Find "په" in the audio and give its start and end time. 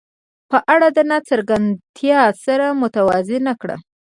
0.49-0.57